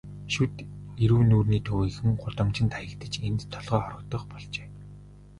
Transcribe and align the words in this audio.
Шүд 0.33 0.53
эрүү 1.03 1.21
нүүрний 1.29 1.61
төвийнхөн 1.67 2.13
гудамжинд 2.23 2.71
хаягдаж, 2.75 3.13
энд 3.27 3.41
толгой 3.53 3.79
хоргодох 3.83 4.23
болжээ. 4.31 4.67